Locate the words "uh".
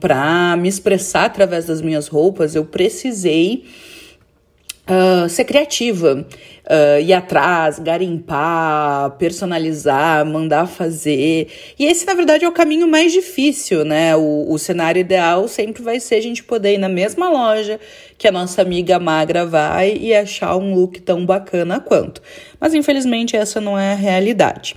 4.90-5.28, 6.64-7.00